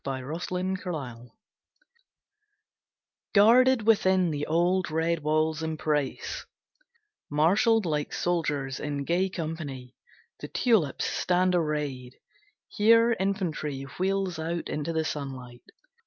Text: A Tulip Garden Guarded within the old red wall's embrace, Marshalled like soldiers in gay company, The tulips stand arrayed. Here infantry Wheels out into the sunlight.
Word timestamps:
A 0.03 0.17
Tulip 0.19 0.81
Garden 0.83 1.29
Guarded 3.35 3.85
within 3.85 4.31
the 4.31 4.47
old 4.47 4.89
red 4.89 5.19
wall's 5.19 5.61
embrace, 5.61 6.47
Marshalled 7.29 7.85
like 7.85 8.11
soldiers 8.11 8.79
in 8.79 9.03
gay 9.03 9.29
company, 9.29 9.93
The 10.39 10.47
tulips 10.47 11.05
stand 11.05 11.53
arrayed. 11.53 12.15
Here 12.67 13.15
infantry 13.19 13.83
Wheels 13.99 14.39
out 14.39 14.69
into 14.69 14.91
the 14.91 15.05
sunlight. 15.05 15.69